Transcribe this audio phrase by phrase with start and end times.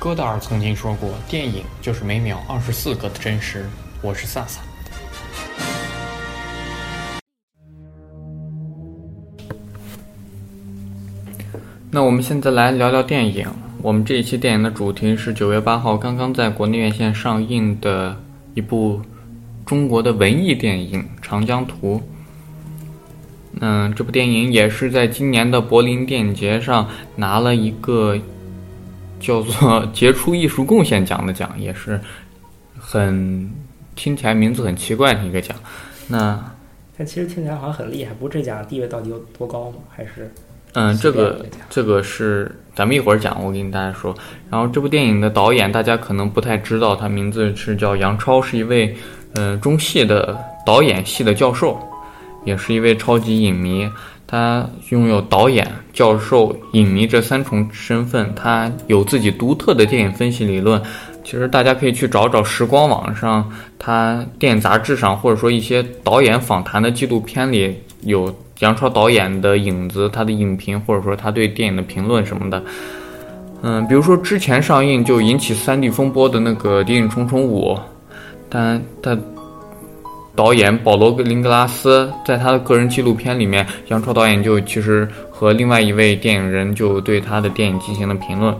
[0.00, 3.66] 戈达尔曾经说过：“电影就是每秒二十四个的真实。”
[4.00, 4.60] 我是萨萨。
[11.90, 13.44] 那我们现在来聊聊电影。
[13.82, 18.16] 我们这一期电影的主题是九月八号刚刚在国内院线上映的
[18.54, 19.02] 一部
[19.66, 21.96] 中国的文艺电影《长江图》。
[23.60, 28.16] 嗯，这部电影也是在今年的柏林电影节上拿了一个
[29.20, 32.00] 叫做“杰出艺术贡献奖”的奖，也是
[32.78, 33.50] 很
[33.94, 35.56] 听起来名字很奇怪的一个奖。
[36.06, 36.42] 那
[36.96, 39.76] 但其实听起来好像很厉害，不过这奖地位到底有多高吗？
[39.88, 40.32] 还是？
[40.74, 44.14] 嗯，这个这个是咱们一会儿讲，我跟大家说。
[44.50, 48.94] 然后这部电影的导演大家可能不太知道，他名字是叫杨超，是一位
[49.34, 51.80] 嗯中戏的导演系的教授，
[52.48, 53.88] 也是一位超级影迷。
[54.26, 60.82] 他拥有导演、教授、影迷这三重身份，他有自己独特的电影分析理论。
[61.22, 68.34] 其实大家可以去找找时光网上，他电影杂志上，或者说一些导演访谈的纪录片里有。
[68.60, 72.60] 杨超导演的影子，他的影评或者说他对电影的评论什么的，
[73.62, 77.72] 嗯，比如说之前上映就引起三 D 风波的那个《谍影重重五》，
[78.48, 79.16] 但他
[80.38, 88.56] 导演保罗·林格拉斯在他的个人纪录片里面，杨超导演就其实和另外一位电影人就对他的电影进行了评论。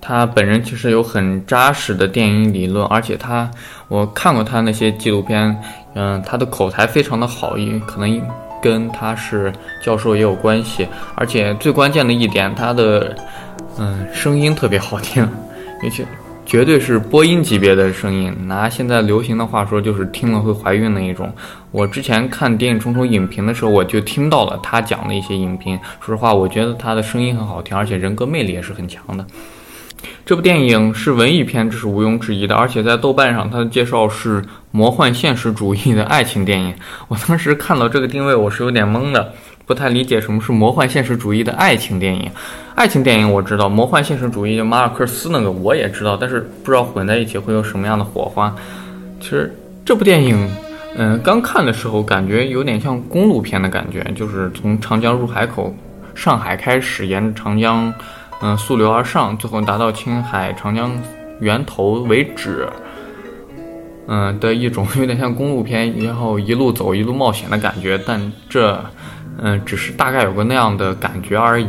[0.00, 3.50] 他本人其实有很扎实的电影理论，而且他
[3.88, 5.60] 我看过他那些纪录片。
[5.94, 8.22] 嗯，他的口才非常的好，因可能
[8.62, 9.52] 跟他是
[9.84, 13.12] 教授也有关系，而且最关键的一点，他的
[13.76, 15.28] 嗯声音特别好听，
[15.82, 16.06] 尤其
[16.50, 18.34] 绝对是播音级别的声音。
[18.48, 21.32] 拿现在流行的话说，就是听了会怀孕的一种。
[21.70, 25.78] 我之前看电影《冲冲》影评的时候，我就听到了他讲的一些影评。
[26.00, 29.24] 说实话，我觉得他的声音很好听，而且人格魅力也是很强的。
[30.26, 32.56] 这部电影是文艺片，这是毋庸置疑的。
[32.56, 34.42] 而且在豆瓣上，它的介绍是
[34.72, 36.74] 魔幻现实主义的爱情电影。
[37.06, 39.32] 我当时看到这个定位，我是有点懵的，
[39.70, 42.28] 不太理解什么是魔幻现实主义的爱情电影。
[42.74, 48.52] 爱情电影我知道，魔幻现实主义马尔克斯那个我也知道，但是不知道混在一起会有什么样的火花。
[49.20, 49.54] 其实
[49.84, 50.50] 这部电影，
[50.96, 55.72] 嗯，刚看的时候感觉有点像公路片的感觉，就是从长江入海口
[56.16, 57.94] 上海开始，沿着长江。
[58.42, 60.90] 嗯，溯流而上，最后达到青海长江
[61.38, 62.68] 源头为止。
[64.08, 67.96] 嗯，的一种 有点像公路片，然后一路走一路冒险的感觉。
[68.04, 68.84] 但这，
[69.40, 71.68] 嗯，只是大概有个那样的感觉而已。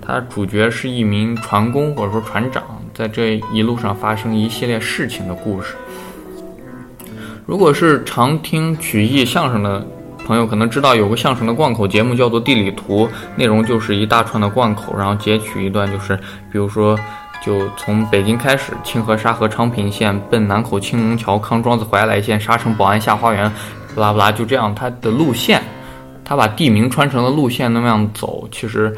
[0.00, 2.62] 它主角是一名船工或者说船长，
[2.94, 5.74] 在这一路上发生一系列事情的故事。
[7.44, 9.86] 如果是常听曲艺相声的。
[10.26, 13.06] 朋友可能知道有个相声的贯口节目叫做《地理图》，
[13.36, 16.16] 内容就是一大串的贯口，然后截取一段，就是
[16.50, 16.98] 比如说，
[17.40, 23.48] 就从北京开始，清河沙河昌平线，奔南口青龙桥，康庄子怀来线，沙城宝安下花园，
[23.94, 25.62] 不拉不拉，就这样，它的路线，
[26.26, 28.46] 他把地名穿成了路线那么样走。
[28.52, 28.94] 其实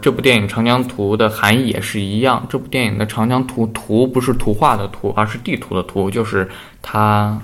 [0.00, 6.48] 这部电影《长江图》的含义也是一样，这部电影的长江图图不是图画的图，而是地图的图，就是
[6.80, 7.40] 它。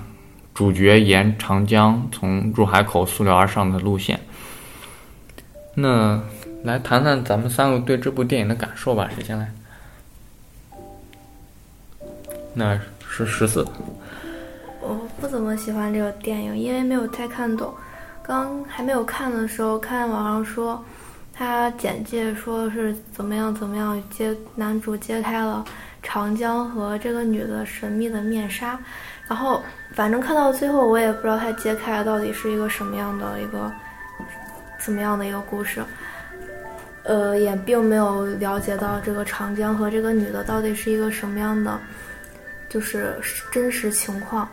[0.53, 4.19] 主角沿长江从入海口溯流而上的路线。
[5.75, 6.19] 那
[6.63, 9.07] 来谈谈咱们三个对这部电影的感受吧。
[9.13, 9.51] 谁先来？
[12.55, 13.63] 那是十四。
[14.81, 17.71] 我不怎么喜欢这个电影，因为没有太看懂。
[18.27, 20.83] 刚还没有看的时候，看网上说，
[21.33, 25.63] 他简介说是怎么样怎么样揭男主揭开了
[26.03, 28.77] 长江和这个女的神秘的面纱。
[29.29, 33.71] 然后，反正看到最后，我也不知道他揭开到底是一个什么样的一个
[34.77, 35.81] 怎么样的一个故事，
[37.03, 41.79] 呃，也并没有了解到这个长江和这个女的到底是一个什么样的，
[42.67, 43.15] 就是
[43.53, 44.49] 真实情况。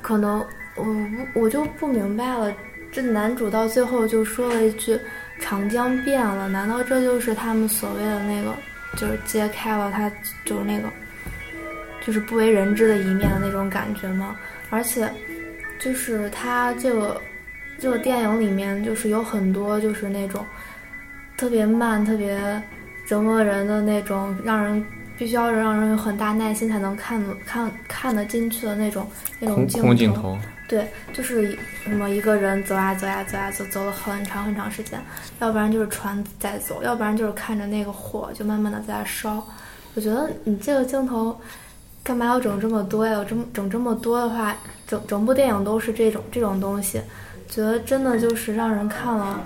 [0.00, 0.44] 可能
[0.76, 2.52] 我我就不明白了，
[2.92, 4.96] 这男主到最后就说了一句
[5.40, 8.54] “长江变了”，难道这就是他们所谓的那个，
[8.96, 10.08] 就是揭开了他
[10.44, 10.88] 就是那个。
[12.04, 14.34] 就是不为人知的一面的那种感觉吗？
[14.70, 15.08] 而且，
[15.78, 17.20] 就是他这个
[17.78, 20.44] 这个电影里面，就是有很多就是那种
[21.36, 22.60] 特别慢、特别
[23.06, 24.84] 折磨人的那种，让人
[25.16, 29.08] 必须要让人有很大耐心才能看看看得进去的那种
[29.38, 30.36] 那种镜头。
[30.72, 34.98] 对，就是什么一个人走呀走呀走呀走，走了很长很长时间，
[35.38, 39.46] 要不然就是船在走，要不然就是看着那个火就慢慢的在烧。
[39.94, 41.38] 我觉得你这个镜头。
[42.04, 43.16] 干嘛要整这么多呀？
[43.16, 44.56] 我这么整这么多的话，
[44.88, 47.00] 整整部电影都是这种这种东西，
[47.48, 49.38] 觉得真的就是让人看了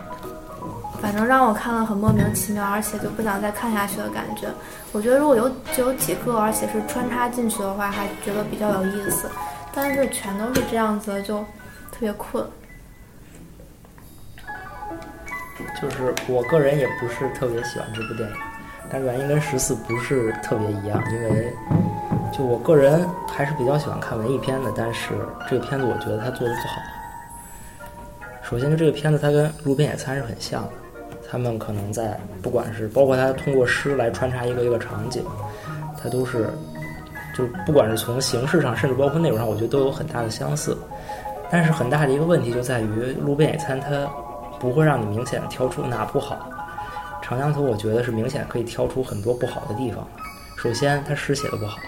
[1.02, 4.48] 反正让我看了很莫名其妙，而且就不想再看下去的感觉。
[4.92, 5.46] 我觉得如果有
[5.76, 9.28] 就有几个，而且是穿插进去的话，还觉得比较有意思。
[9.76, 11.40] 但是全都是这样子，就
[11.92, 12.42] 特别困。
[15.80, 18.34] 就是我个人也不是特别喜欢这部电影，
[18.90, 21.52] 但原因跟十四不是特别一样，因为
[22.32, 25.10] 就我个人还是比较喜欢看文艺片的，但是
[25.46, 26.80] 这个片子我觉得它做的不好。
[28.42, 30.70] 首先，就这个片子它跟《路边野餐》是很像的，
[31.30, 35.22] 他们可能在不管是包括它通过诗来穿插一个一个场景，
[36.02, 36.48] 它都是
[37.36, 40.76] 就不管是从形式上，甚至包括内容上，我觉得都有很大的相似。
[41.50, 42.86] 但是很大的一个问题就在于
[43.24, 44.08] 《路边野餐》它。
[44.58, 46.48] 不会让你明显挑出哪不好，
[47.20, 50.08] 长江图我觉得是明显可以挑出很多不好的地方。
[50.56, 51.78] 首先，他诗写的不好，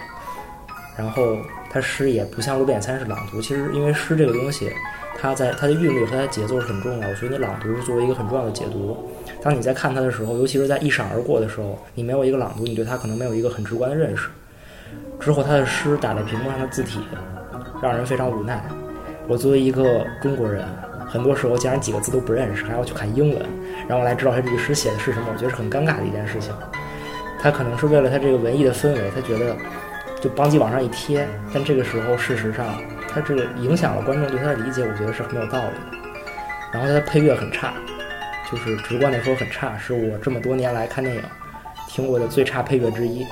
[0.95, 1.35] 然后
[1.71, 3.41] 他诗也不像路边野餐是朗读。
[3.41, 4.71] 其实，因为诗这个东西，
[5.19, 8.95] 它在它的韵律和它的节奏是很重要，我觉得你朗读是作为一个很重要的解读。
[9.41, 14.29] 当你在看它的时候，尤其是在一闪而过的时候，你没有一个朗读，你对它可能没有一个很直观的认识。
[15.19, 16.99] 之后，他的诗打在屏幕上的字体，
[17.81, 18.63] 让人非常无奈。
[19.27, 20.65] 我作为一个中国人。
[21.11, 23.43] 很多时候竟然几个字都不认识，还要去看英文，
[23.87, 26.53] 然后来知道他这句诗写的是什么，我觉得是很尴尬的一件事情。
[27.39, 29.57] 他可能是为了他这个文艺的氛围，他觉得
[30.21, 32.79] 就邦机往上一贴，但这个时候事实上
[33.11, 35.97] 他这个影响了观众对他的理解，我觉得是很有道理的。
[36.71, 37.73] 然后他的配乐很差，
[38.51, 41.23] 就是直观的说很差，是我这么多年来看电影
[41.87, 43.25] 听过的最差配乐之一。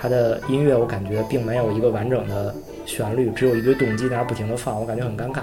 [0.00, 2.54] 他的音乐我感觉并没有一个完整的
[2.86, 5.42] 旋律，只有一堆动机在那不停的放，我感觉很尴尬。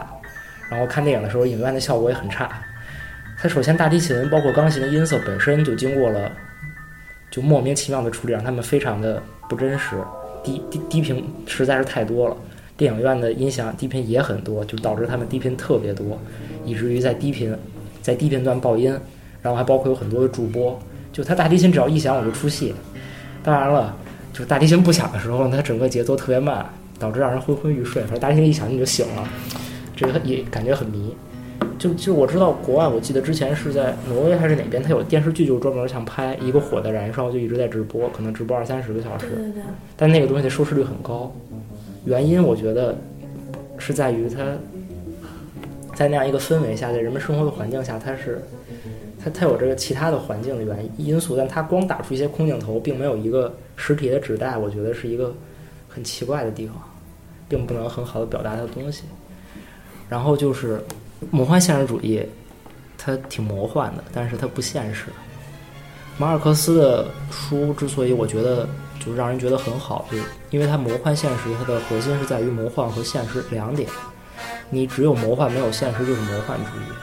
[0.70, 2.50] 然后看电影的时候，影院的效果也很差。
[3.38, 6.32] 它首先大提琴包括钢琴的音色本身就经过了
[7.30, 9.98] 就莫名其妙的处理，让他们非常的不真实，
[10.42, 12.38] 低低低频实在是太多了。
[12.78, 16.20] 电影院的音响低频也很多，就导致他们低频特别多，
[16.66, 17.56] 以至于在低频
[18.02, 18.98] 在低频段爆音，
[19.42, 20.78] 然后还包括有很多的主播。
[21.14, 22.74] 就他大提琴只要一响我就出戏。
[23.44, 23.96] 当然了，
[24.36, 26.66] 就是大提琴不响的时候，它整个节奏特别慢，
[27.00, 28.02] 导致让人昏昏欲睡。
[28.02, 29.26] 反正大提琴一响你就醒了。
[29.96, 31.16] 这个也感觉很迷，
[31.80, 39.28] 就就我知道国外，我记得之前是在挪威还是哪边，它有电视剧，就专门想拍一个火的燃烧，就一直在直播，可能直播二三十个小时。
[39.28, 39.64] 对对对。
[39.96, 41.34] 但那个东西的收视率很高，
[42.04, 42.94] 原因我觉得
[43.78, 44.44] 是在于它
[45.96, 48.44] 在那样一个氛围下，在人们生活的环境下，它是
[49.24, 55.34] 它它有这个其他的环境的原因因素，但它光打出一些空镜头，并没有一个实体的纸袋，我觉得是一个
[55.90, 56.76] 很奇怪的地方，
[57.48, 59.04] 并不能很好的表达它的东西。
[60.08, 60.82] 然后就是
[61.32, 62.22] 魔幻现实主义，
[62.98, 65.06] 它挺魔幻的，但是它不现实。
[66.18, 68.68] 马尔克斯的书之所以我觉得
[69.00, 73.90] 就是让人觉得很好，就是因为它魔幻现实，它的核心是在于魔幻和现实两点。
[74.70, 76.96] 你只有魔幻没有现实就是魔幻主义。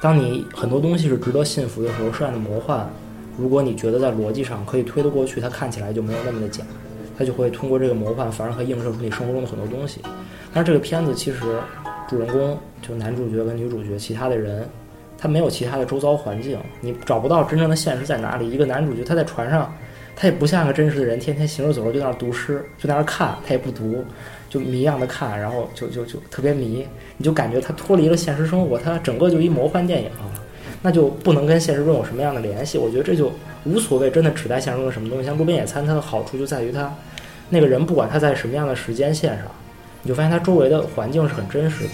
[0.00, 2.88] 当你很多东西是值得信服的时候，涉案的魔幻，
[3.36, 6.64] 如果你觉得在逻辑上可以推得过去，它看起来就没有那么的假，
[7.18, 10.00] 它就会通过这个魔幻，反而可以映射出你生活中的很多东西。
[10.52, 11.38] 但是这个片子其实。
[12.06, 14.68] 主人公就男主角跟女主角，其他的人，
[15.16, 18.48] 他没有其他的周遭环境，你找不到真正的现实在哪里。
[18.50, 19.74] 一个男主角他在船上，
[20.14, 24.04] 他也不像个真实的人，天天行尸走肉就在那儿读诗，就在那儿看，他也不读，
[24.50, 30.10] 就迷样的看，然后就就就特别迷，你就感觉他脱离了现实生活，他整个就一魔幻电影，
[30.84, 32.76] 那就不能跟现实中有什么样的联系。
[32.76, 33.32] 我觉得这就
[33.64, 35.24] 无所谓，真的指代现实中的什么东西。
[35.24, 36.94] 像路边野餐，它的好处就在于它
[37.48, 39.46] 那个人不管他在什么样的时间线上。
[40.02, 41.92] 你就发现他周围的环境是很真实的，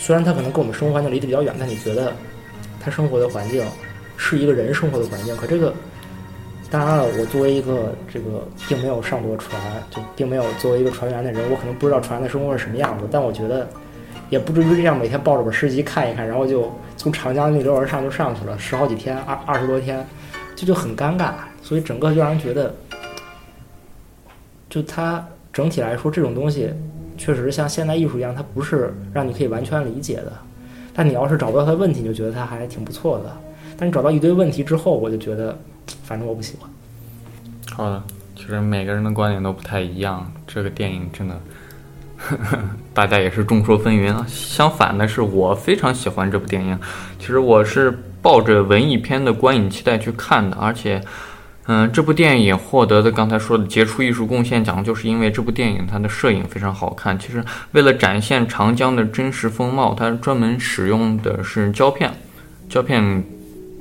[0.00, 2.12] 虽然他可能跟我们生活环境离得比较远，但你觉得
[2.80, 3.64] 他生活的环境
[4.16, 5.36] 是一个人生活的环境。
[5.36, 5.72] 可这个，
[6.68, 9.60] 当然了，我作为一个这个并没有上过船，
[9.92, 13.06] 就并没有作为一个船员的人，我可能不知道船的生活是什么样子。
[13.12, 13.68] 但我觉得
[14.30, 20.06] 也不至于这样，每天抱着本诗集看一看，然后就从长江逆流而上就上去了，十好几天，二二十多天，
[20.54, 21.32] 这就很尴尬。
[21.62, 22.74] 所以整个就让人觉得，
[24.68, 26.72] 就它整体来说这种东西。
[27.18, 30.30] 确实像现代艺术一样，它不是让你可以完全理解的。
[30.92, 33.34] 但你要是找不到它的问题，你就觉得它还挺不错的。
[33.78, 35.58] 但你找到一堆问题之后，我就觉得，
[36.04, 36.68] 反正我不喜欢。
[37.74, 38.02] 好的，
[38.36, 40.30] 其实每个人的观点都不太一样。
[40.46, 41.40] 这个电影真的，
[42.94, 44.24] 大家也是众说纷纭啊。
[44.28, 46.78] 相反的是，我非常喜欢这部电影。
[47.18, 51.02] 其实我是抱着文艺片的观影期待去看的，而且。
[51.68, 57.18] 嗯，这部电影获得的刚才说的杰出艺术贡献奖，就是因为这部电影它的摄影非常好看。
[57.18, 62.08] 其实为了展现长江的真实风貌，它专门使用的是胶片，
[62.68, 63.20] 胶片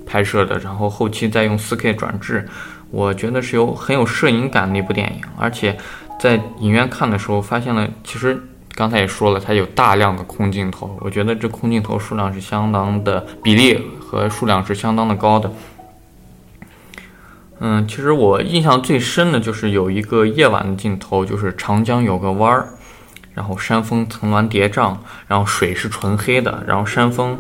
[0.04, 2.50] 拍摄的，然后后期再用 4K 转制，
[2.90, 5.22] 我觉得是有很有摄影感的一部电影。
[5.38, 5.78] 而且
[6.20, 8.42] 在影院看的时候，发现了其实
[8.74, 13.80] 刚才也说了，它有大量的空镜头，我觉得这空镜头数量是相当的比例。
[14.08, 15.52] 和数量是相当的高的。
[17.60, 22.70] 嗯，其实我印象最深的就是有一个夜晚的镜头，就是长江有个弯儿，
[23.34, 24.96] 然后山峰层峦叠嶂，
[25.28, 27.38] 然后水是纯黑的，然后山峰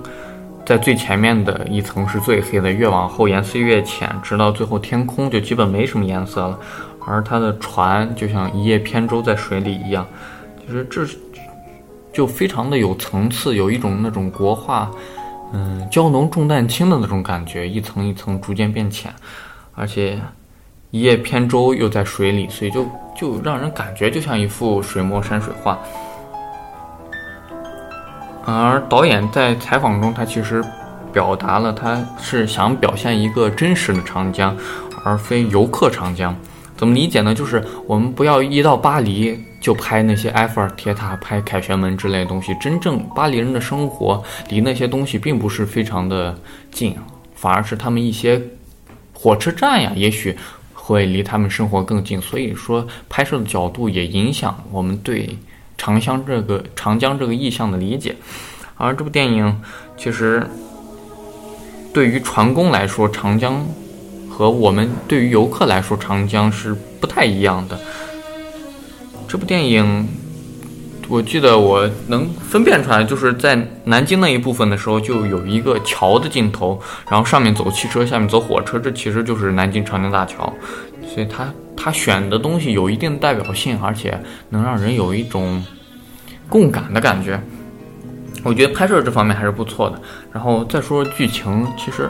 [0.65, 6.59] 在最前面的一层是最黑的，越往后颜色越浅，直到最后天空就基本没什么颜色了。
[7.05, 10.05] 而他的船就像一叶扁舟在水里一样，
[10.67, 11.05] 就是这
[12.11, 14.89] 就非常的有层次，有一种那种国画，
[15.53, 19.13] 嗯，蛟龙重淡轻的那种感觉，一层一层逐渐变浅。
[19.75, 20.17] 而且
[20.91, 22.85] 一叶扁舟又在水里，所以就
[23.15, 25.77] 就让人感觉就像一幅水墨山水画。
[28.45, 30.63] 而导演在采访中，他其实
[31.11, 34.55] 表达了他是想表现一个真实的长江，
[35.03, 36.33] 而非游客长江。
[36.77, 37.33] 怎么理解呢？
[37.33, 42.55] 就是我们不要一到巴黎就拍那些埃菲尔铁塔、拍凯旋门之类的东西。
[42.59, 46.37] 真正巴黎人的生活离那些东西并不是非常的
[46.71, 46.95] 近，
[47.33, 48.41] 反而是他们一些。
[49.17, 50.37] 火车站呀，也许
[50.73, 55.35] 会离他们生活更近，所以说拍摄的角度也影响我们对
[55.77, 58.13] 长江这个长江这个意象的理解。
[58.75, 59.61] 而这部电影
[59.97, 60.45] 其实
[61.91, 63.65] 对于船工来说，长江
[64.35, 67.79] 和我们对于游客来说，长江是不太一样的。
[69.29, 70.05] 这部电影。
[71.07, 80.51] 我记得我能分辨出来，就是在南京那一部分的时候，就有一个桥的镜头，然后上面走汽车，下面走火车，这其实就是南京长江大桥。
[81.07, 85.63] 所以他他选的东西有一定代表性，而且能让人有一种
[86.49, 87.39] 共感的感觉。
[88.43, 90.01] 我觉得拍摄这方面还是不错的。
[90.33, 92.09] 然后再说剧情，其实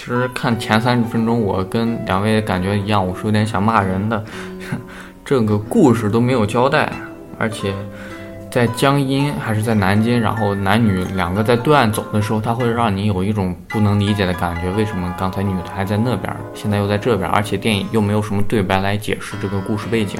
[0.00, 4.24] 其实看前三十分钟，我跟两位感觉一样，我是有点想骂人的。
[5.22, 6.90] 这个故事都没有交代。
[7.38, 7.74] 而且，
[8.50, 14.70] 在江阴还是在南京，然后男女两个在对岸走的时候，他会让你有一种不能理解的感觉。
[14.70, 17.28] 为什么刚才女的还在那边，现在又在这边？
[17.28, 20.18] 而且电影又没有什么对白来解释这个故事背景。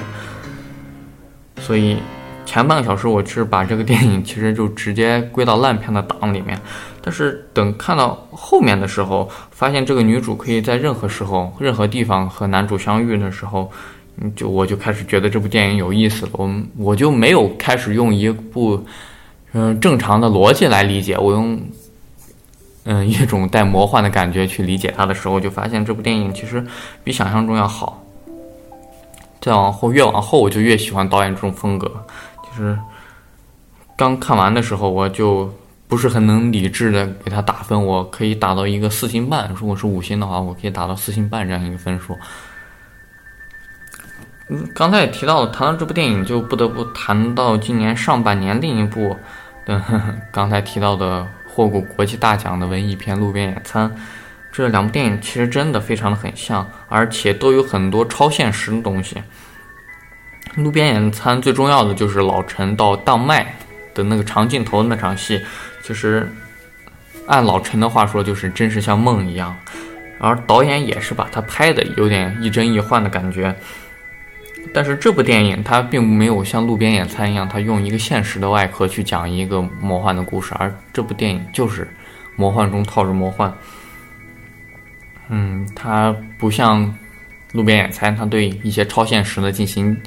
[1.59, 1.97] 所以
[2.45, 6.59] 前半个小时，我是把这个电影 其实就直接归到烂片的档里面。
[7.01, 13.71] 但是等看到后面的时候，发现这个女主可以在任何时候、任何地方和男主相遇的时候。
[14.35, 18.79] 就我就开始觉得这部电影有意思了，我我就没有开始用一部
[19.53, 21.59] 嗯正常的逻辑来理解，我用
[22.83, 26.63] 嗯 一种带魔幻的感觉去理解它的时候，就发现这部电影其实
[27.03, 28.03] 比想象中要好。
[29.39, 31.89] 再往后越往后，我就越喜欢导演这种风格。
[32.57, 32.77] 就是
[33.97, 35.53] 刚看完的时候，我就
[35.87, 39.51] 不是很能理智的给他打分，我可以打到一个四星半。
[39.55, 42.17] 如果是五星的话，我可以打到四星半这样一个分数。
[44.49, 49.15] 嗯刚才也提到了，谈到这部电影，就不得不谈到今年上半年另一部
[50.31, 53.89] 刚才提到的获过国际大奖的文艺片《路边野餐》。
[54.51, 59.15] 这两部电影其实真的非常的很像，而且都有很多超现实的东西。
[60.55, 63.55] 《路边野餐》最重要的就是老陈到当麦
[63.93, 65.41] 的那个长镜头那场戏，
[65.81, 66.29] 其实
[67.27, 69.55] 按老陈的话说，就是真是像梦一样。
[70.19, 73.55] 而导演也是把它拍的有点亦真亦幻的感觉。
[74.73, 81.89] 但是这部电影它并没有像路边野餐一样，它用一个现实的外壳去讲一个魔幻的故事，而这部电影就是
[82.35, 83.51] 魔幻中套着魔幻。
[85.29, 86.93] 嗯，它不像
[87.53, 89.99] 路边野餐，它对一些超现实的进行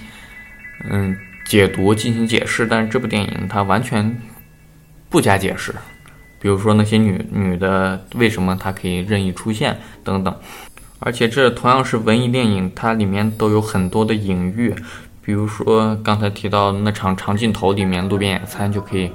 [0.91, 1.17] 嗯
[1.47, 4.17] 解读、进行解释，但是这部电影它完全
[5.09, 5.75] 不加解释，
[6.41, 10.35] 比如说那些女女的为什么她可以任意出现等等。
[11.01, 14.75] 而且这同样是文艺电影，它里面都有很多的隐喻，
[15.21, 19.11] 比如说刚才提到那场长镜头里面路边野餐就可以，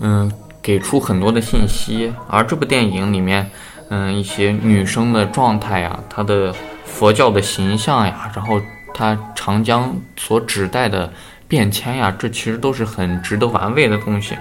[0.00, 2.12] 嗯，给出很多的信息。
[2.26, 3.48] 而这部电影里面，
[3.90, 6.52] 嗯，一些女生的状态呀，她的
[6.84, 8.60] 佛教的形象呀，然后
[8.98, 11.08] 它长江所指代的
[11.46, 14.36] 变迁呀，这其实都是很值得玩味的东西。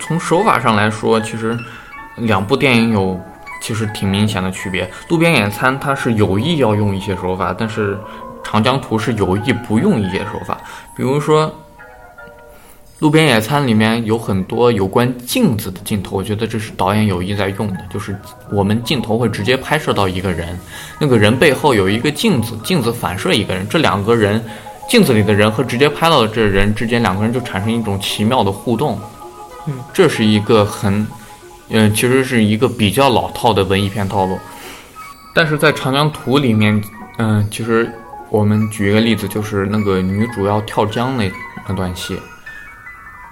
[0.00, 1.56] 从手法上来说，其实
[2.16, 3.18] 两部电影有。
[3.62, 7.98] 其实挺明显的区别，路边野餐它是有意要用一些手法，但是
[8.42, 10.58] 长江图是有意不用一些手法。
[10.94, 11.50] 比如说，
[13.04, 18.16] 路边野餐里面有很多有关镜子的镜头，我觉得这是导演有意在用的，就是
[18.50, 20.58] 我们镜头会直接拍摄到一个人，
[20.98, 24.42] 那个人背后有一个镜子，镜子反射一个人，这两个人
[24.88, 28.98] 镜子里的人和直接拍到的这人之间，两个人就产生一种奇妙的互动。
[29.66, 31.06] 嗯，这是一个很。
[31.68, 34.38] 嗯，其实是一个比较老套的文艺片套路，
[35.34, 36.82] 但是在《长江图》里面，
[37.18, 37.92] 嗯，其实
[38.30, 41.30] 我们举一个例子，就是那个女主要跳江那
[41.68, 42.18] 那段戏，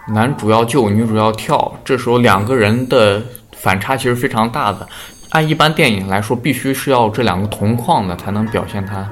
[0.09, 4.87] 男主要救，女主要跳，这时候两个人的反差其实非常大的。
[5.30, 9.09] 按一般电影来说，必须是要这两个同框的才能表现他，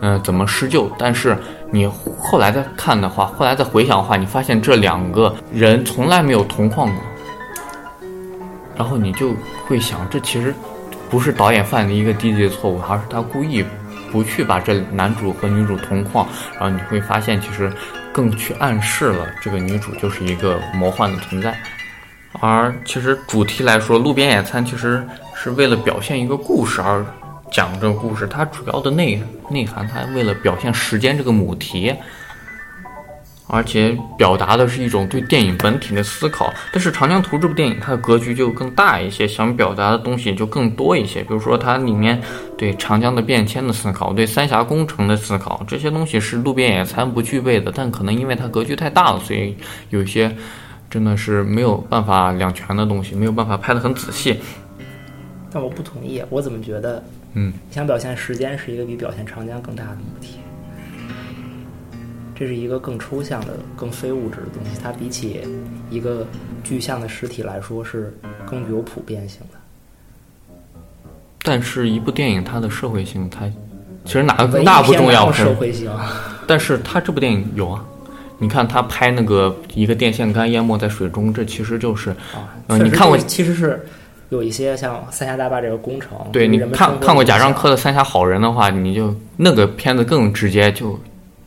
[0.00, 0.90] 嗯，怎么施救。
[0.96, 1.36] 但是
[1.70, 1.86] 你
[2.18, 8.08] 后来再看的话，后来再回想的话，你发现这两个人从来没有同框过，
[8.76, 9.34] 然后你就
[9.66, 10.54] 会想，这其实
[11.10, 13.62] 不是导演犯的一个低级的错误，而是他故意
[14.10, 16.26] 不去把这男主和女主同框，
[16.58, 17.70] 然后你会发现，其实
[18.12, 21.58] 更去暗示了这个女主就是一个魔幻的存在。
[22.40, 27.04] 而其实主题来说，《路边野餐》其实是为了表现一个故事而
[27.50, 31.92] 讲这个故事，它主要的内内涵，它为了表现时间这个母题，
[33.50, 36.52] 而且表达的是一种对电影本体的思考。
[36.72, 41.22] 但是《长江图》这部电影，它的格局就更大一些，想表达的东西就更多一些。
[41.22, 42.20] 比如说，它里面
[42.56, 47.72] 对长江的变迁的思考，对三峡工程的思考，这些东西是《路边野餐》不具备的。
[47.74, 49.56] 但可能因为它格局太大了，所以
[49.90, 50.34] 有一些。
[50.90, 54.36] 真的是没有办法两全的东西，没有办法拍得很仔细。
[55.48, 57.00] 但我不同意，我怎么觉得，
[57.34, 60.39] 嗯，想表现时间是一个比表现长江更大的母题。
[62.40, 65.42] 这是一个更抽象的、更非物质的东西，它比起
[65.90, 66.26] 一个
[66.64, 68.16] 具象的实体来说是
[68.46, 69.58] 更具有普遍性的。
[71.42, 73.46] 但是，一部电影它的社会性，它
[74.06, 75.90] 其实哪个更大不重要，社会性。
[76.46, 77.84] 但是它这部电影有啊。
[78.38, 83.86] 你看他拍那个一个电线杆淹没在水中，这其实就是啊，你看过其实是
[84.30, 90.98] 有一些像三峡大坝这个工程，对，你看看过贾樟柯的《三峡好人》的话，你就那个片子更直接，就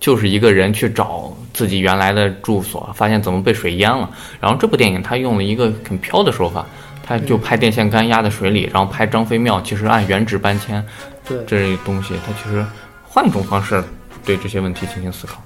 [0.03, 4.10] 就是一个人去找自己原来的住所，发现怎么被水淹了。
[4.38, 6.65] 然后这部电影他用了一个很飘的手法，
[7.01, 10.86] 他就拍电线杆压在水里，然后拍张飞庙，其实按原址搬迁，
[11.25, 12.65] 对这东西，他其实
[13.01, 13.81] 换一种方式
[14.25, 15.41] 对这些问题进行思考。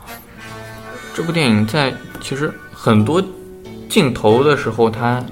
[1.13, 3.23] 这部电影在其实很多
[3.87, 5.23] 镜头的时候，他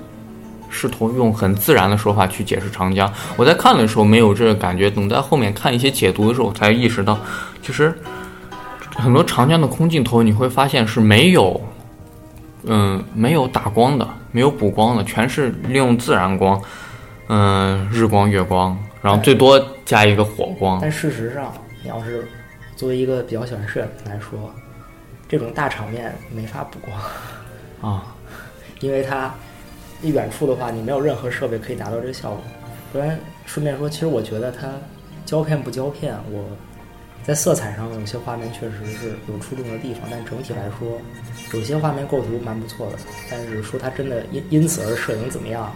[0.70, 3.12] 试图用很自然的说法去解释长江。
[3.38, 7.18] 我在看的时候没有这个感觉，等在后面看一些解读的时候，才意识到，
[7.64, 7.92] 其实
[8.96, 11.62] 很多长江的空镜头你会发现是没有，
[12.64, 16.60] 嗯，没有打光的，没有补光的，全是利用自然光，
[17.28, 20.80] 嗯，日光、月光，然后最多加一个火光。
[20.82, 21.54] 但事实上，
[21.84, 22.28] 你要是
[22.76, 24.52] 作为一个比较喜欢摄影来说，
[25.28, 28.16] 这种大场面没法补光啊，
[28.80, 29.34] 因为它
[30.02, 32.42] 一远处的话，你没有任何设备可以达到这个效果。
[32.92, 34.70] 不然顺便说，其实我觉得它
[35.26, 36.46] 胶片不胶片，我
[37.26, 41.02] 在色彩上有些画面确实是有出众的地方，但整体来说，
[41.54, 42.98] 有些画面构图蛮不错的。
[43.32, 45.72] 但是说它真的因因此而摄影怎么样？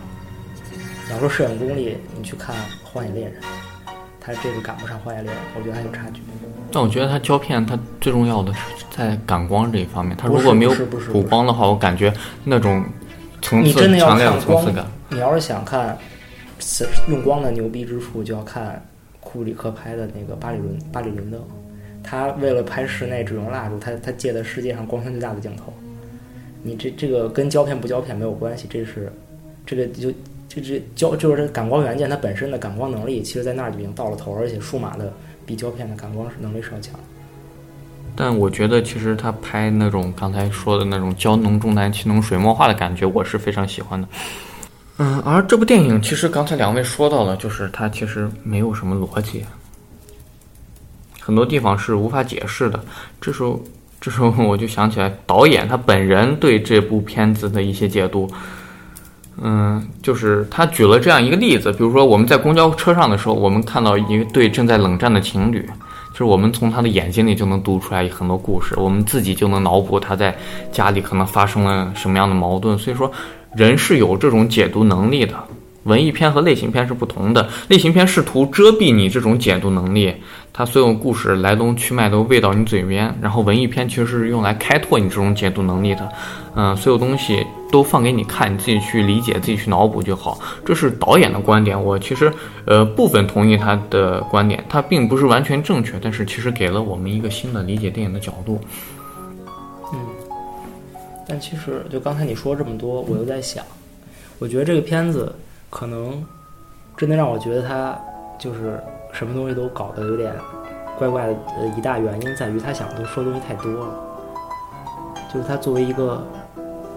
[1.07, 3.33] 你要说摄影功力，你去看《荒野猎人》，
[4.21, 6.21] 它这个赶不上《荒野猎人》，我觉得还有差距。
[6.71, 8.59] 但我觉得它胶片，它最重要的是
[8.95, 10.15] 在感光这一方面。
[10.15, 10.71] 它如果没有
[11.11, 12.85] 补光的话，我感觉那种
[13.41, 14.85] 层次强烈的层次感。
[15.09, 15.97] 你要是想看
[17.07, 18.79] 用光的牛逼之处，就要看
[19.19, 21.37] 库里克拍的那个《巴里伦巴里伦的》。
[22.03, 25.73] 他为了拍室内只用蜡烛，他他借的世界上光圈最大的镜头。
[26.63, 29.11] 你这这个跟胶片不胶片没有关系，这是
[29.65, 30.11] 这个就
[30.47, 35.11] 这这胶就是这感光元件它本身的感光能力，其实在那儿就已经到了头，而且数码的。
[35.45, 36.93] 比胶片的感光能力是要强，
[38.15, 44.07] 但我觉得其实他拍那种刚才说的那种胶浓重淡气浓水墨画的感觉，我是非常喜欢的。
[45.01, 49.45] 嗯，而这部电影其实刚才两位说到了，就是它其实没有什么逻辑，
[51.21, 52.77] 很多地方是无法解释的。
[53.21, 53.63] 这时候，
[54.01, 58.29] 这时候我就想起来导演他本人对这部片子的一些解读。
[59.41, 65.65] 嗯，就是他举了这样一个例子，比如说我们在公交车上的时候，我们看到一对正在冷战的情侣，
[66.19, 70.35] 是我们从他的眼睛里就能读出来很多故事，我们自己就能脑补他在
[70.69, 72.77] 家里可能发生了什么样的矛盾。
[72.77, 73.09] 所以说，
[73.55, 75.33] 人是有这种解读能力的。
[75.83, 80.13] 文艺片和类型片是不同的，类型片试图遮蔽你这种解读能力，
[80.51, 86.09] 它所有故事来龙去脉都喂到你嘴边，然后文艺片其实是用来开拓你这种解读能力的，
[86.53, 90.39] 嗯，所有东西都放给你看，你自己去理解，自己去脑补就好。
[90.65, 92.31] 这是导演的观点，我其实
[92.65, 98.59] 呃部分同意他的观点，他并不是完全正确，但是其实给了我们一个新的理解电影的角度。
[99.93, 99.99] 嗯，
[101.27, 103.63] 但其实就刚才你说这么多，我又在想，
[104.39, 105.33] 我觉得这个片子。
[105.71, 106.25] 可能
[106.97, 107.95] 真的让我觉得他
[108.39, 108.81] 就是
[109.13, 110.33] 什么东西都搞得有点
[110.97, 111.35] 怪怪的。
[111.59, 113.93] 呃，一大原因在于他想都说东西太多了。
[115.31, 116.27] 就是他作为一个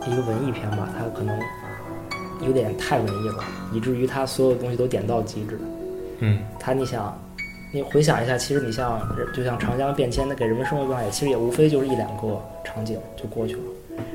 [0.07, 1.39] 一个文艺片吧，它可能
[2.47, 5.59] 有点太文艺了，以至于它所有东西都点到极致。
[6.19, 7.17] 嗯，它你想，
[7.73, 9.01] 你回想一下，其实你像
[9.35, 13.63] 就像长江变迁，它给人们生活状态，其实也无非就是一两个场景就过去了。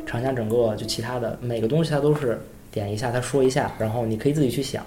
[0.06, 2.39] 长江整个就其他的每个东西，它都是。
[2.69, 4.86] 点一下，它说一下，然后你可以自己去想。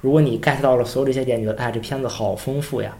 [0.00, 2.96] 如果你 get 到了所有这些点，你觉得哎，这片子好丰富呀。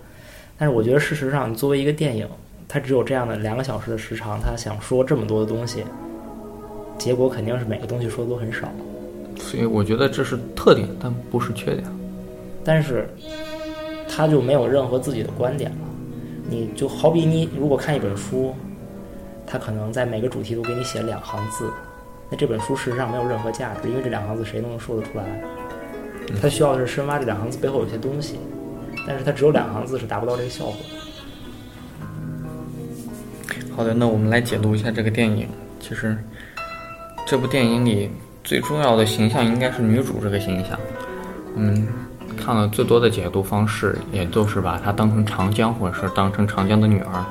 [0.58, 2.28] 但是我觉得事实上，你作为一个电影，
[2.66, 5.82] 它只有这样的两个小时的时长，它想说这么多的东西，
[6.98, 8.68] 结果肯定是每个东西说的都很少。
[9.38, 11.84] 所以我觉得这是特点，但不是缺点。
[12.64, 13.08] 但是，
[14.08, 15.76] 他就没有任何自己的观点了。
[16.50, 18.54] 你就好比你如果看一本书，
[19.46, 21.70] 他可能在每个主题都给你写两行字，
[22.28, 25.24] 那这本书事实上没有任何价值，因为这两行字谁都能说得出来。
[26.42, 28.38] 他需要的是深挖这两行字背后有些东西，
[29.06, 30.74] 但是他只有两行字是达不到这个效果。
[33.74, 35.48] 好的，那我们来解读一下这个电影。
[35.80, 36.18] 其实，
[37.28, 38.10] 这部电影里
[38.42, 40.80] 最重要的形象应该是女主这个形象。
[41.56, 41.86] 嗯，
[42.38, 47.24] 看了最多的解读方式，也就是把她当成长江，或者是当成长江的女儿。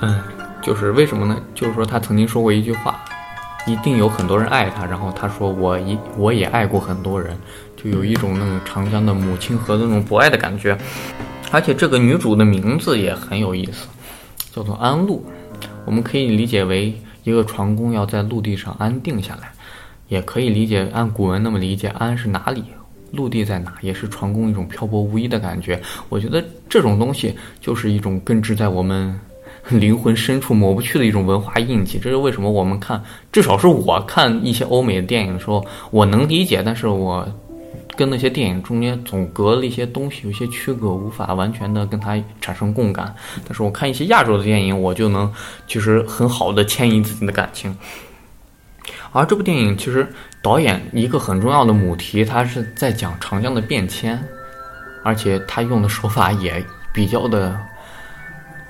[0.00, 0.18] 嗯，
[0.62, 1.38] 就是为什么呢？
[1.54, 3.04] 就是说她曾经说过一句话，
[3.66, 4.86] 一定有很多人爱她。
[4.86, 7.36] 然后她说我一我也爱过很多人，
[7.76, 10.74] 就有一种那种长江的母亲河的那种博爱的感觉。
[11.52, 13.86] 而且这个女主的名字也很有意思，
[14.54, 15.22] 叫做安陆。
[15.84, 19.50] 我们可以理解为一个船工要在陆地上安定下来，
[20.08, 22.62] 也可以理解按古文那么理解，安是哪里，
[23.10, 25.80] 陆地在哪，也是船工一种漂泊无依的感觉。
[26.08, 29.18] 我觉得这种东西就是一种根植在我们
[29.68, 31.98] 灵魂深处抹不去的一种文化印记。
[31.98, 37.26] 这是为什么我们看，至少是我看一些欧美的电影的时候，我能理解，但是我。
[37.96, 43.14] 跟那些电影中间总隔了一些东西，有些区隔，无法完全的跟它产生共感。
[43.46, 45.32] 但是我看一些亚洲的电影，我就能
[45.66, 47.76] 其实很好的迁移自己的感情。
[49.12, 50.06] 而这部电影其实
[50.42, 54.20] 导演一个很重要的母题，他是在讲长江的变迁，
[55.04, 57.56] 而且他用的手法也比较的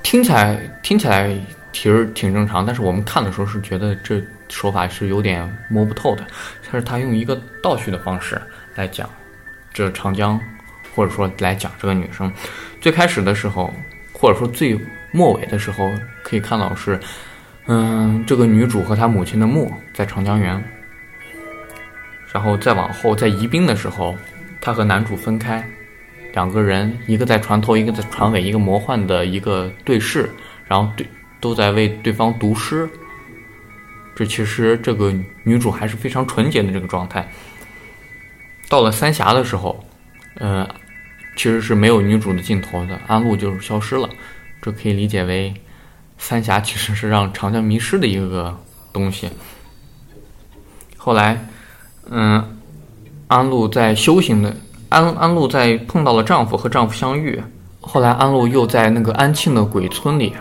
[0.02, 1.34] 听起来听起来
[1.72, 6.26] 其实挺正常，但是我们看的时候是觉得这手法是有点摸不透的。
[6.70, 8.40] 但是他用一个倒叙的方式。
[8.74, 9.08] 来讲
[9.72, 10.40] 这长江，
[10.94, 12.32] 或者说来讲这个女生，
[12.80, 13.72] 最开始的时候，
[14.12, 14.78] 或者说最
[15.12, 15.90] 末尾的时候，
[16.22, 16.98] 可以看到是，
[17.66, 20.62] 嗯，这个女主和她母亲的墓在长江源，
[22.32, 24.16] 然后再往后，在宜宾的时候，
[24.60, 25.64] 她和男主分开，
[26.32, 30.28] 两个人一个在船头，一个在船尾，一个魔幻的一个对视，
[30.66, 31.06] 然后对
[31.40, 32.88] 都在为对方读诗，
[34.14, 37.28] 这其实这个女主还是非常纯洁的这个状态。
[38.68, 39.78] 到了三峡的时候，
[40.36, 40.66] 呃，
[41.36, 44.08] 其实是没有女主的镜头的，安陆就是消失了。
[44.62, 45.52] 这可以理解为，
[46.18, 48.56] 三峡其实是让长江迷失的一个
[48.92, 49.28] 东西。
[50.96, 51.38] 后来，
[52.10, 52.58] 嗯，
[53.28, 54.56] 安陆在修行的
[54.88, 57.40] 安安陆在碰到了丈夫和丈夫相遇，
[57.80, 60.32] 后来安陆又在那个安庆的鬼村里，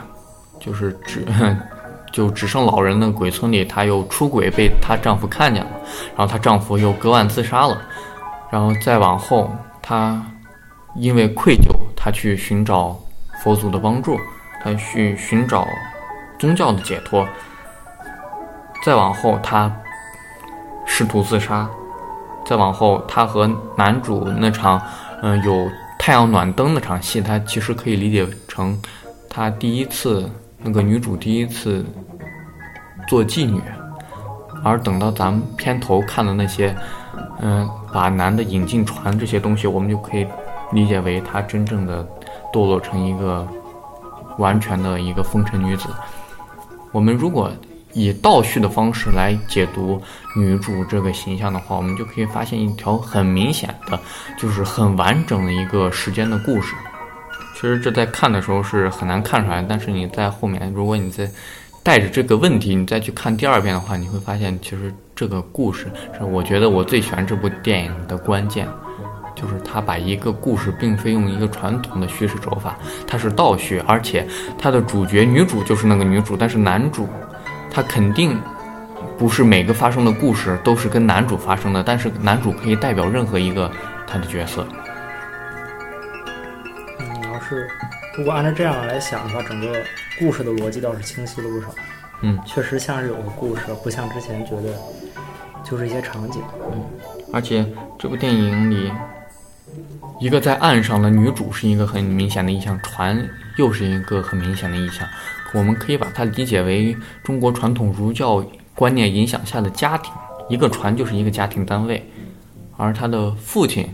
[0.59, 1.25] 就是只
[2.13, 5.71] 就只剩老人的鬼村里，她又出轨被她丈夫看见了，
[6.15, 7.81] 然后她丈夫又割腕自杀了。
[8.53, 9.49] 然后再往后，
[9.81, 10.23] 他
[10.95, 12.95] 因为愧疚，他去寻找
[13.39, 14.15] 佛祖的帮助，
[14.61, 15.67] 他去寻找
[16.37, 17.27] 宗教的解脱。
[18.85, 19.75] 再往后，他
[20.85, 21.67] 试图自杀。
[22.45, 24.79] 再往后，他和男主那场，
[25.23, 28.79] 嗯，有太阳暖灯那场戏，他其实可以理解成
[29.27, 31.83] 他第一次那个女主第一次
[33.07, 33.59] 做妓女。
[34.63, 36.75] 而等到咱们片头看的那些。
[37.41, 40.25] 嗯，把男的引进船这些东西，我们就可以
[40.71, 42.07] 理解为她真正的
[42.53, 43.45] 堕落成一个
[44.37, 45.89] 完全的一个风尘女子。
[46.91, 47.51] 我们如果
[47.93, 50.01] 以倒叙的方式来解读
[50.35, 53.99] 女主这个形象的话，我们就可以发现一条很明显的，
[54.37, 56.75] 就是很完整的一个时间的故事。
[57.55, 61.29] 其实这在看的时候是很难看出来，但是你在后面，如果你在
[61.81, 64.93] 带着这个问题，你再去看第二遍的话，你会发现其实。
[65.23, 68.67] 这个故事是我觉得我最喜欢这部电影的关键，
[69.33, 77.07] 就是他把一个故事并非用一个传统的叙事手法，它是倒叙，而且它的主角女主就是那个女主，但是男主
[77.71, 78.37] 他肯定
[79.17, 83.71] 不是每个发生的故事都是跟男主发生的，但是男主可以代表任何一个
[84.05, 84.67] 他的角色。
[86.99, 87.65] 你要是
[88.17, 89.73] 如果按照这样来想的话，整个
[90.19, 91.67] 故事的逻辑倒是清晰了不少。
[92.25, 94.69] 嗯，确实像是有个故事，不像之前觉得
[95.63, 96.41] 就是一些场景。
[96.71, 96.83] 嗯，
[97.31, 97.65] 而且
[97.97, 98.91] 这部电影里，
[100.19, 103.17] 一个在岸上的女主是一个很明显的意象，船
[103.57, 105.07] 又是一个很明显的意象。
[105.53, 108.43] 我们可以把它理解为中国传统儒教
[108.75, 110.11] 观念影响下的家庭，
[110.49, 112.03] 一个船就是一个家庭单位，
[112.77, 113.87] 而他的父亲。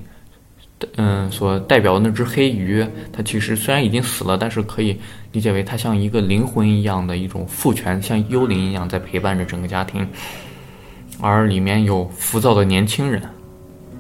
[0.96, 4.98] 嗯，所代表的那只黑鱼，它其实虽然已经死了，但是可以
[5.34, 10.08] 理解为它像一个灵魂一样的一种父权，像幽灵一样在陪伴着整个家庭。
[11.22, 13.22] 而里面有浮躁的年轻人，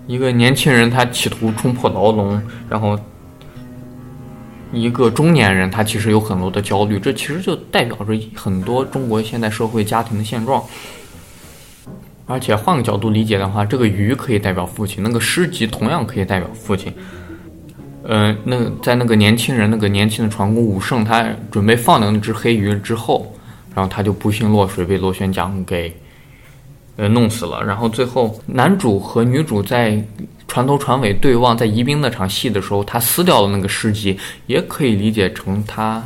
[0.07, 2.97] 一个年轻人他企图冲破牢笼，然后
[4.71, 10.63] 一个中年人他其实有很多的焦虑，这其实就代表着很多中国现代社会家庭的现状。
[12.25, 16.93] 而且换个角度理解的话，这个鱼可以代表父亲，那个诗集同样可以代表父亲。
[18.03, 23.35] 呃，那在那个年轻人，那个年轻的船工武圣，他准备放掉那只黑鱼之后，
[23.73, 25.91] 然后他就不幸落水，被螺旋桨给
[26.99, 27.63] 呃弄死了。
[27.63, 29.97] 然后最后男主和女主在
[30.47, 36.03] 船头船尾对望，在宜宾那场戏的时候，他撕掉了那个诗集，也可以理解成他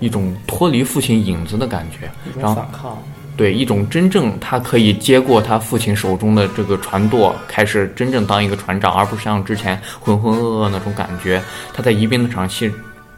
[0.00, 2.98] 一种脱离父亲影子的感觉，然后种反抗。
[3.34, 11.42] 对一种真正他可以接过他父亲手中的这个船舵，开始真正当一个船长，而不是像之前浑浑噩噩那种感觉。
[11.72, 12.70] 他在宜宾那场戏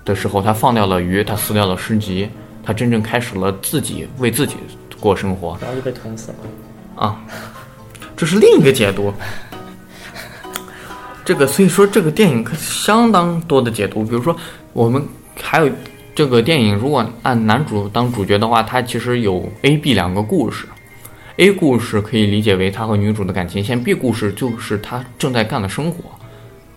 [0.04, 2.28] 的时候，他放掉了鱼，他撕掉了诗集，
[2.62, 4.54] 他真正开始了自己为自己
[5.04, 6.36] 过生活然后就被捅死了。
[6.96, 7.20] 啊！
[8.16, 9.12] 这是另一个解读。
[11.24, 14.36] 这个所以说这个电影可相当多的解读，比如说
[14.72, 15.02] 我们
[15.40, 15.70] 还有
[16.14, 20.66] 这个电影，如果按男主当主角的话，他其实有 A、B 两个故事。
[21.36, 26.04] A 故事可以理解为他和女主的感情线，B 故事就是他正在干的生活，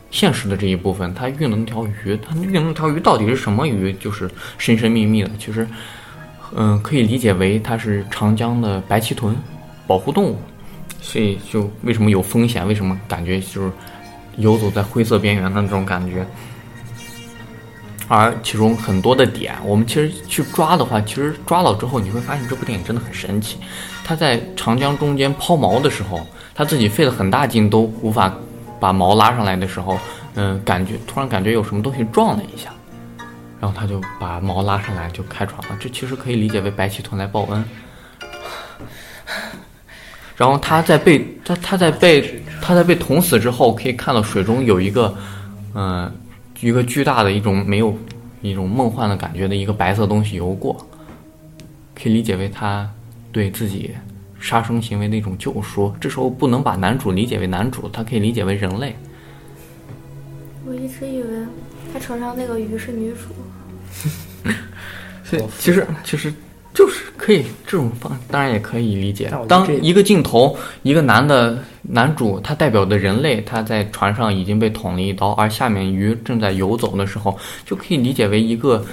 [0.09, 1.13] 现实的这一部分。
[1.13, 3.93] 他运了那条鱼，他运的那条鱼到底是什么鱼？
[3.99, 5.29] 就是神神秘秘的。
[5.37, 5.67] 其实，
[6.55, 9.35] 嗯、可以理解为它是长江的白鳍豚，
[9.85, 10.37] 保护动物。
[11.01, 12.67] 所以就为什么有风险？
[12.67, 13.71] 为什么感觉就是
[14.37, 16.25] 游走在灰色边缘的那种感觉？
[18.09, 23.57] 而其中很多的点，我们其实去抓的话，其实抓到之后，你会发现这部电影真的很神奇。
[24.05, 28.33] 它在长江中间抛锚的时候，它自己费了很大劲都无法
[28.79, 29.99] 把锚拉上来的时候，
[30.35, 32.69] 嗯、感觉突然感觉有什么东西撞了一下，
[33.59, 35.77] 然后他就把毛拉上来就开船了。
[35.79, 37.63] 这其实可以理解为白鳍豚来报恩。
[40.37, 45.15] 然后他在被他他在被他在被捅死之后，可以看到水中有一个，
[45.73, 46.11] 嗯、
[46.59, 47.97] 一个巨大的一种没有
[48.41, 50.77] 一种梦幻的感觉的一个白色东西游过，
[51.95, 52.87] 可以理解为他
[53.31, 53.95] 对自己
[54.39, 55.91] 杀生行为的一种救赎。
[55.99, 58.95] 这时候不能把男主理解为男主，他可以理解为人类。
[60.65, 61.29] 我一直以为
[61.93, 64.53] 他船上那个鱼是女主。
[65.23, 66.33] 所以其实其实
[66.73, 78.85] 就是可以这种方，当然也可以理解当一个镜头，一个男的男主，他代表的人类，他在船上已经被捅了一刀，而下面鱼正在游走的时候，就可以理解为一个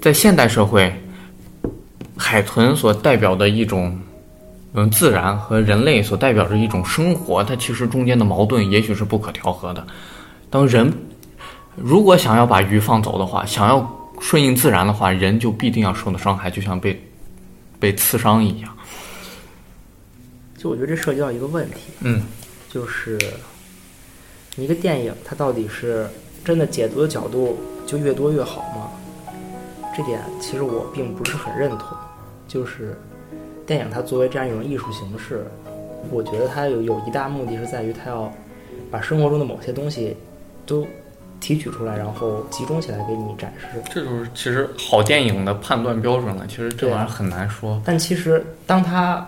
[0.00, 0.92] 在现代社会，
[2.16, 3.98] 海豚所代表的一种。
[4.76, 9.86] 嗯，自然和人类所代表着一种生活，它其实中间的矛盾也许是不可调和的。
[10.50, 10.92] 当人
[11.76, 17.00] 如果想要把鱼放走的话，想要顺应自然的话，人就必定要受到伤害，就像被
[17.78, 18.76] 被刺伤一样。
[20.56, 22.22] 就我觉得这涉及到一个问题，嗯，
[22.70, 23.18] 就是
[24.56, 26.08] 一个电影它到底是
[26.44, 28.90] 真的解读的角度就越多越好吗？
[29.96, 31.88] 这点其实我并不是很认同。
[32.46, 32.96] 就是
[33.66, 35.46] 电影它作为这样一种艺术形式，
[36.10, 38.32] 我觉得它有有一大目的是在于它要
[38.90, 40.16] 把生活中的某些东西
[40.64, 40.86] 都
[41.44, 43.66] 提取出来，然后集中起来给你展示。
[43.92, 46.46] 这就是其实好电影的判断标准了。
[46.48, 47.78] 其实这玩意儿很难说。
[47.84, 49.26] 但其实当它，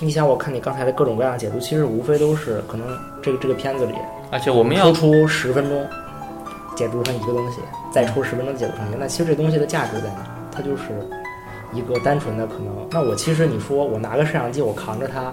[0.00, 2.84] 你想我看你刚才的各种各样的解读，其实无非都是可能
[3.22, 3.94] 这个这个片子里
[4.32, 5.86] 而且我们要抽出十分钟
[6.74, 7.60] 解读成一个东西，
[7.92, 10.26] 再抽十分钟解读成一个，那其实这东西的价值在哪？
[10.50, 10.82] 它就是
[11.72, 12.88] 一个单纯的可能。
[12.90, 15.32] 那我其实你说我拿个摄像机，我扛着它，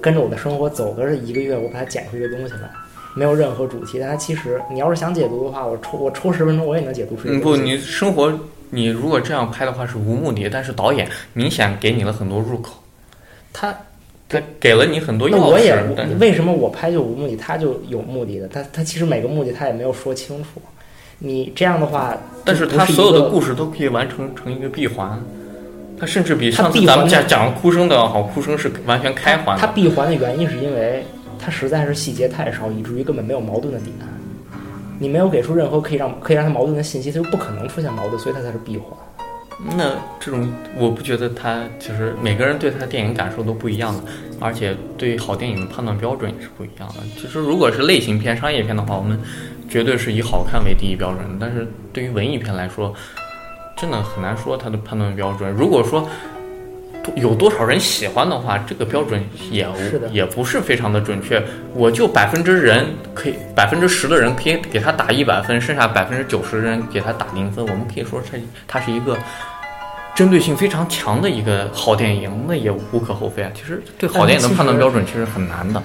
[0.00, 2.70] 跟着我的生活走个一个月，我把它剪出一个东西来，
[3.14, 3.98] 没有任何主题。
[4.00, 7.56] 但它其实你要是想解读的话，我抽我抽十分钟，我也能解读出来嗯不。
[7.56, 8.32] 你生活
[8.70, 12.74] 你如果这样拍的话是无目的，但是导演明显给你了很多入口，
[13.52, 13.74] 他
[14.28, 15.36] 他给了你很多钥匙。
[15.36, 15.76] 那我也
[16.18, 18.48] 为什么我拍就无目的，他就有目的的？
[18.48, 20.60] 他他其实每个目的他也没有说清楚。
[21.18, 25.18] 你这样的话，但是他所有的故事都可以完成成一个闭环，
[25.98, 29.60] 他甚至比他上次咱们讲讲哭声的要好，哭声是完全开环的。
[29.60, 31.06] 他闭环的原因是因为
[31.44, 33.92] 它实在是细节太少，以至于根本没有矛盾的点。
[34.98, 38.96] 你没有给出任何可以让可以让它矛盾的信息，它就不可能出现矛盾，所以它才是闭环。
[39.76, 44.02] 那这种我不觉得他其实每个人对他的电影感受都不一样的，
[44.40, 46.94] 而且对好电影的判断标准也是不一样的。
[47.16, 49.18] 其实如果是类型片、商业片的话，我们
[49.68, 51.20] 绝对是以好看为第一标准。
[51.38, 52.92] 但是对于文艺片来说，
[53.76, 55.50] 真的很难说它的判断标准。
[55.52, 56.08] 如果说
[57.16, 61.42] 有多少人喜欢的话，这个标准也无也不是非常的准确。
[61.74, 67.64] 我就百分之人可以百分之十的人可以给他打一百分，剩下百分之九十人给他打零分。
[67.64, 69.18] 我们可以说它它是一个
[70.14, 73.50] 针对性非常强的一个好电影，那也无可厚非啊。
[73.54, 75.82] 其实对好电影的判断标准其实很难的。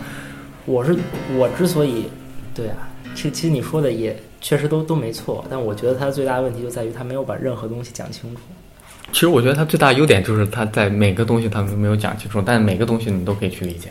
[0.65, 0.95] 我是
[1.35, 2.09] 我之所以，
[2.53, 8.41] 对啊，其其实你说的也确实都都没错，但我觉得它最大的问题就在于它没有把任何东西讲清楚。
[9.11, 13.89] 其实我觉得它最大的优点就是它在每个东西它没有讲清楚，但每个东西你都可以去理解。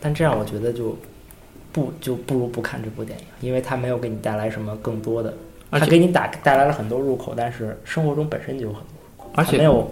[0.00, 0.96] 但这样我觉得就
[1.72, 5.32] 不就不如不看这部电影，因为它没有给你带来什么更多的，
[5.70, 9.90] 而且它给你打带来了很多入口，但是生活中本身就有很多入口，而且没有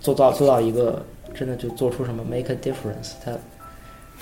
[0.00, 1.04] 做到做到一个
[1.34, 3.32] 真的就做出什么 make a difference，它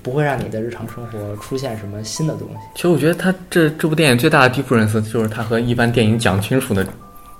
[0.03, 2.55] 不会让你的日常生活出现什么新的东西。
[2.75, 6.87] 其实我觉得它这这部电影最大的 difference 就是它和一般电影讲清楚的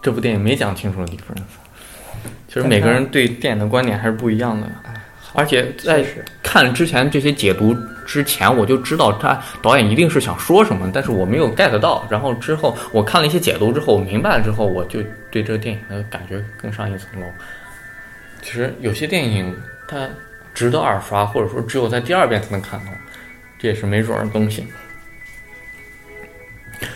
[0.03, 1.43] 这部电影没讲清楚的 difference。
[2.57, 4.67] 其实每个人对电影的观点还是不一样的，
[5.35, 6.03] 而且在
[6.43, 12.07] 看之前这些解读之前，我就知道他导演一定是想说什么，但是我没有 get 到。
[12.09, 17.27] 然后之后我看了一些解读之后，我明白了之后，我就对这个电影的感觉更上一层楼。
[18.41, 19.55] 其实有些电影
[19.87, 20.09] 它
[20.55, 22.95] 值得二刷，或者说只有在第二遍才能看懂，
[23.59, 24.67] 这也是没准儿的东西。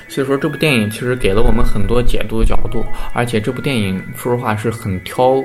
[0.09, 5.43] 所以说，这部电影其实给了我们很多解读的角度，而且这部电影说实话是很挑、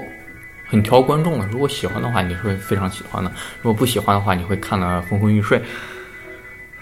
[0.68, 1.48] 很挑观众的。
[1.48, 3.30] 如果喜欢的话，你会非常喜欢的；
[3.62, 5.62] 如果不喜欢的话，你会看得昏昏欲睡。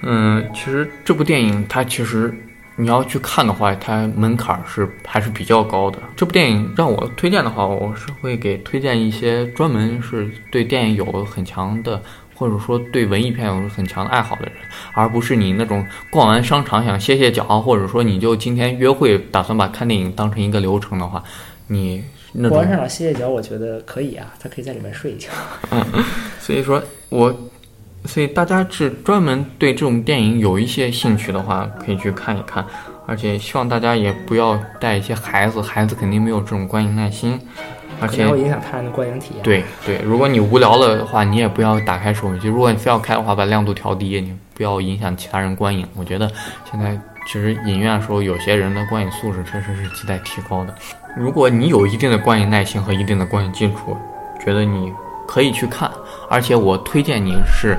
[0.02, 2.34] 嗯，其实这部电影它其实
[2.76, 6.00] 你要去看的话，它门槛是还是比较高的。
[6.16, 12.02] 这部电影让我推荐的话，我是会给推荐一些专门是对电影有很强的，
[12.44, 14.52] 或者说对文艺片有很强的爱好的人，
[14.92, 21.24] 而不是你那种逛完商场想歇歇脚，或者说你就今天约会打算把看电影当成一个流程的话，
[21.68, 22.04] 你
[22.34, 25.30] 那种过完商场歇歇脚，我觉得可以啊，他可以在里面睡一觉。
[26.42, 27.34] 所以说我，
[28.04, 32.66] 所以大家是专门对这种电影有一些兴趣的话，可以去看一看。
[33.06, 37.40] 而且希望大家也不要带一些孩子，孩子肯定没有这种观影耐心，
[38.04, 42.48] 而且影响他人的观影体验。，对对，如果你无聊了的话，你也不要打开手机。
[42.48, 45.88] 如果你非要开的话，把亮度调低，你不要影响其他人观影。
[45.96, 46.30] 我觉得
[46.70, 50.76] 现在其实影院的时候，有些人的观影素质确实是亟待提高的。
[51.16, 53.96] 如果你有一定的观影耐心和一定的观影基础，
[54.44, 54.92] 觉得你
[55.28, 55.90] 可以去看。
[56.30, 57.78] 而且我推荐你是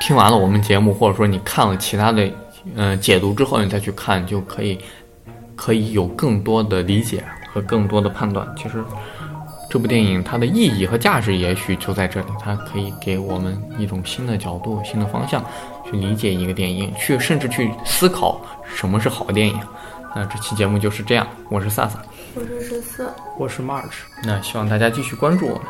[0.00, 2.30] 听完了我们节目，或者说你看了其他的
[2.76, 4.78] 呃解读之后，你再去看，就可以
[5.56, 8.46] 可以有更多的理解和更多的判断。
[8.56, 8.84] 其实
[9.68, 15.44] 这部电影它的意义和价值也许就在这里，它可以给我们一种新的角度、新的方向
[15.84, 19.58] 去理解一个电影，去甚至去思考什么是好电影。
[20.14, 22.00] 那这期节目就是这样，我是萨萨，
[22.34, 23.12] 我是十四。
[23.36, 24.04] 我是 March。
[24.24, 25.64] 那希望大家继续关注我们。